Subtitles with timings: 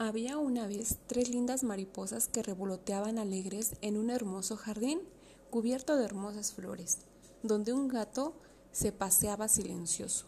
[0.00, 5.00] Había una vez tres lindas mariposas que revoloteaban alegres en un hermoso jardín
[5.50, 6.98] cubierto de hermosas flores,
[7.42, 8.36] donde un gato
[8.70, 10.26] se paseaba silencioso.